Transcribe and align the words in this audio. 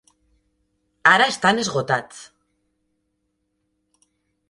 Ara 1.11 1.27
estan 1.35 1.63
esgotats. 1.65 2.25